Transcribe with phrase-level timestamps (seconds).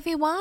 [0.00, 0.38] everyone，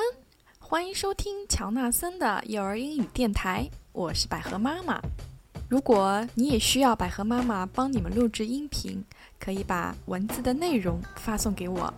[0.58, 5.02] 欢迎收听乔纳森的幼儿英语电台，我是百合妈妈。
[5.68, 9.04] 如果你也需要百合妈妈帮你们录制音频，
[9.38, 11.94] 可以把文字的内容发送给我。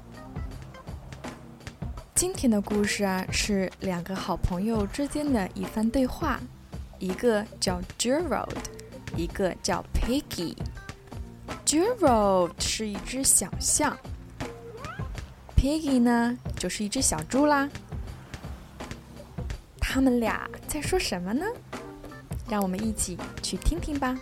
[2.15, 6.39] 今天的故事啊，是两个好朋友之间的一番对话，
[6.97, 8.55] 一个叫 Gerald，
[9.15, 10.55] 一个叫 Piggy。
[11.63, 13.95] Gerald 是一只小象。
[15.61, 17.69] Piggy 呢，就是一只小猪啦。
[19.79, 21.45] 他们俩在说什么呢？
[22.49, 24.17] 让我们一起去听听吧。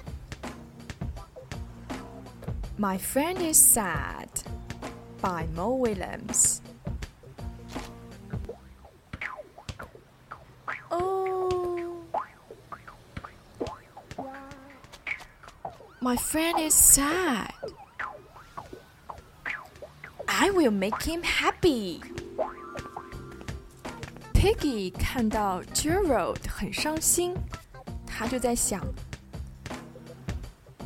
[2.77, 4.27] My friend is sad
[5.21, 6.59] by Mo Willems.
[10.90, 12.03] Oh,
[16.01, 17.59] My friend is sad.
[20.41, 21.99] I will make him happy.
[24.34, 27.35] Piggy 看到 Gerald 很伤心，
[28.07, 28.82] 他就在想：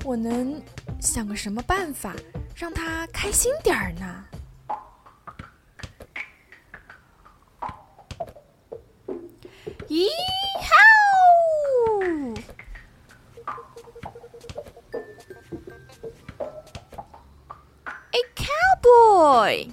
[0.04, 0.60] 我能
[1.00, 2.16] 想个什么办法
[2.56, 4.26] 让他开心点儿呢？
[9.88, 10.08] 咦
[10.58, 10.74] 哈
[18.83, 19.69] ！boy.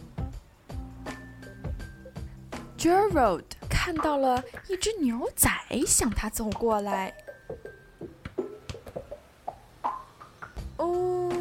[2.77, 5.49] Gerald 看到了一只牛仔
[5.87, 7.13] 向他走过来。
[10.77, 11.31] 哦，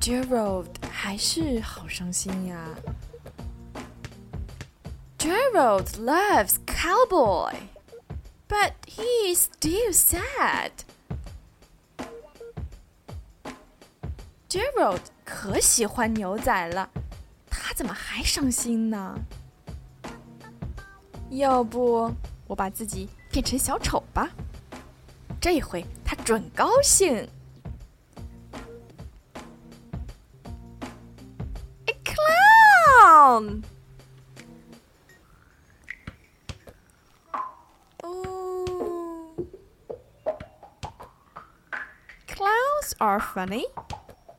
[0.00, 2.64] Gerald 还是好伤心呀。
[5.18, 7.54] Gerald loves cowboy,
[8.48, 10.70] but he is still sad.
[14.53, 16.87] Gerald 可喜欢牛仔了，
[17.49, 19.17] 他怎么还伤心呢？
[21.31, 22.13] 要不
[22.45, 24.29] 我把自己变成小丑吧，
[25.41, 27.27] 这回他准高兴。
[31.87, 33.63] A clown!
[38.03, 39.33] Oh,
[42.27, 43.65] clowns are funny.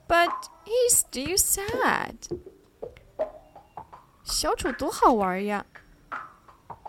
[0.06, 0.30] But
[0.64, 2.16] he's still sad.
[4.22, 5.64] 小丑多好玩呀！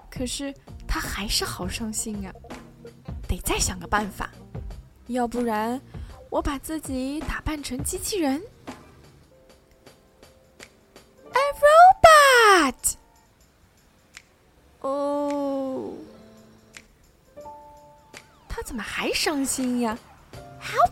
[0.10, 0.54] 可是
[0.88, 2.34] 他还是好伤心呀，
[3.28, 4.30] 得再想个办法，
[5.08, 5.82] 要不然
[6.30, 8.42] 我把自己打扮成机器人。
[11.32, 12.96] A robot！
[14.82, 15.94] 哦，
[18.48, 19.98] 他怎么还伤心呀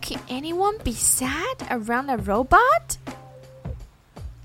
[0.03, 2.97] can anyone be sad around a robot？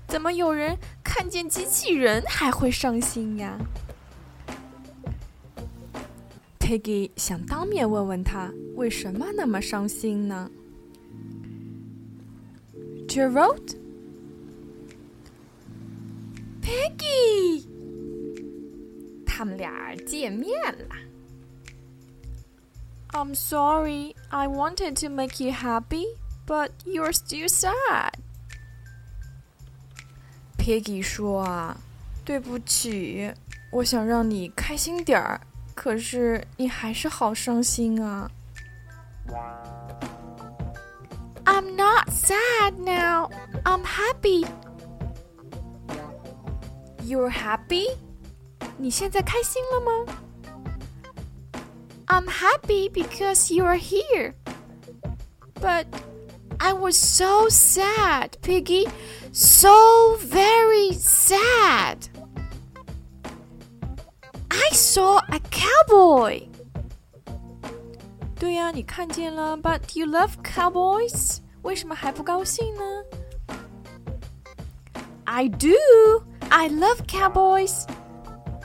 [0.07, 3.59] 怎么有人看见机器人还会伤心呀
[6.59, 10.49] ？Piggy 想当面问问他为什么那么伤心呢
[13.07, 13.75] ？Gerald。
[16.61, 17.65] Piggy，
[19.25, 20.51] 他们俩见面
[20.87, 21.08] 了。
[23.18, 26.04] I'm sorry, I wanted to make you happy,
[26.46, 28.14] but you're still sad.
[30.58, 31.76] Piggy 说啊，
[32.24, 33.32] 对不起，
[33.70, 35.40] 我想让你开心点儿，
[35.74, 38.30] 可是你还是好伤心啊。
[41.44, 43.30] I'm not sad now.
[43.64, 44.46] I'm happy.
[47.02, 47.96] You're happy?
[48.78, 50.14] 你现在开心了吗
[52.08, 54.34] ？I'm happy because you are here.
[55.60, 55.86] But
[56.60, 58.86] I was so sad, Piggy.
[59.32, 62.08] So very sad.
[64.50, 66.48] I saw a cowboy.
[68.38, 72.82] 对呀，你看见了，But you love cowboys，为什么还不高兴呢？
[75.24, 75.74] I do.
[76.50, 77.86] I love cowboys.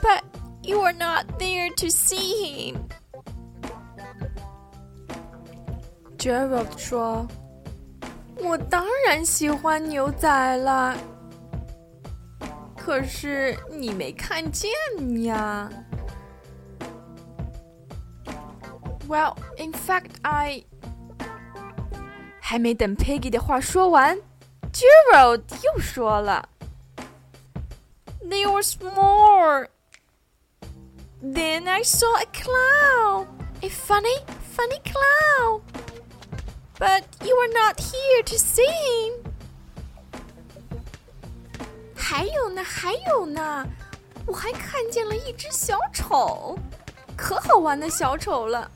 [0.02, 0.22] But
[0.62, 2.83] you are not there to see him.
[6.25, 7.27] Gerald 说
[8.41, 10.97] ：“我当然喜欢牛仔了，
[12.75, 14.71] 可是你没看见
[15.21, 15.69] 呀。”
[19.07, 20.63] Well, in fact, I……
[22.41, 24.17] 还没等 Piggy 的话说完
[24.73, 26.49] ，Gerald 又说了
[28.23, 29.67] ：“There was more.
[31.21, 33.27] Then I saw a cloud,
[33.61, 34.23] a funny,
[34.57, 35.54] funny cloud.”
[36.77, 39.13] But you are not here to sing.
[41.95, 43.65] 还有呢，还有呢，
[44.27, 46.57] 我还看见了一只小丑，
[47.15, 48.69] 可好玩的小丑了。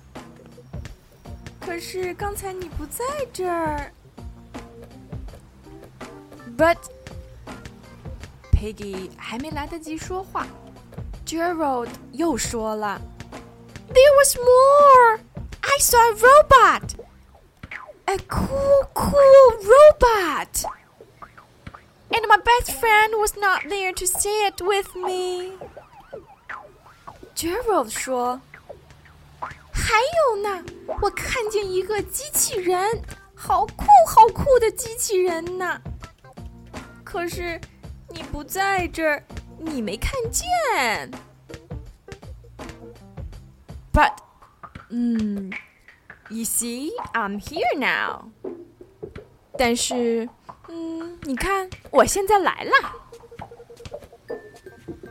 [1.59, 3.91] 可是刚才你不在这儿。
[6.57, 6.77] But
[8.51, 10.47] Piggy 还没来得及说话
[11.25, 12.99] ，Gerald 又说了
[13.93, 15.19] ：“There was more.
[15.61, 17.08] I saw a robot.”
[18.08, 20.64] a cool, cool robot,
[22.10, 25.58] and my best friend was not there to see it with me.”
[27.34, 28.40] Gerald 说：“
[29.72, 30.64] 还有呢，
[31.02, 33.02] 我看见一个机器人，
[33.34, 35.80] 好酷，好酷的机器人呢。”
[37.04, 37.60] 可是
[38.08, 39.22] 你不在这儿，
[39.58, 40.44] 你没看见。
[43.92, 44.16] But，
[44.88, 45.47] 嗯
[46.28, 48.30] ，You see, I'm here now。
[49.56, 50.28] 但是，
[50.68, 52.72] 嗯，你看，我现在来了。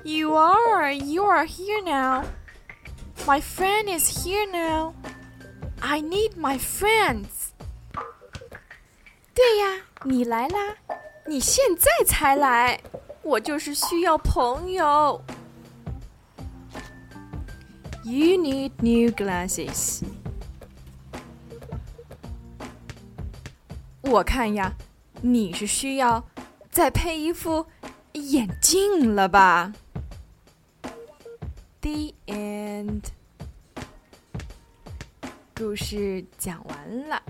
[0.03, 2.25] You are, you are here now.
[3.25, 4.93] My friend is here now.
[5.79, 7.51] I need my friends.
[9.33, 10.75] 对呀，你来啦。
[11.25, 12.81] 你现在才来，
[13.21, 15.21] 我就是需要朋友。
[18.03, 20.03] You need new glasses。
[24.08, 24.72] 我看呀，
[25.20, 26.24] 你是需要
[26.70, 27.66] 再配一副
[28.14, 29.74] 眼镜了吧
[31.82, 33.02] ？The end。
[35.54, 37.22] 故事讲完了。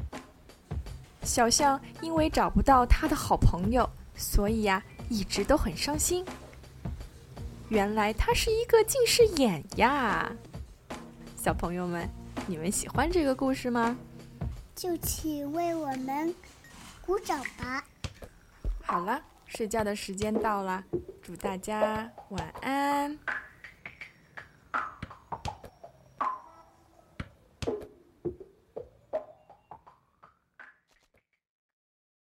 [1.24, 6.24] 小象因为找不到他的好朋友，所以呀，一直都很伤心。
[7.70, 10.30] 原来他是一个近视眼呀！
[11.36, 12.08] 小朋友们，
[12.46, 13.96] 你们喜欢这个故事吗？
[14.76, 16.32] 就请为我们
[17.08, 17.82] 鼓掌吧！
[18.82, 20.84] 好了，睡觉的时间到了，
[21.22, 23.18] 祝大家晚安。